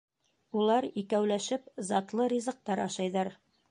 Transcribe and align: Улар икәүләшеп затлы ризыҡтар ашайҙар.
Улар 0.61 0.87
икәүләшеп 1.03 1.71
затлы 1.93 2.31
ризыҡтар 2.37 2.87
ашайҙар. 2.91 3.37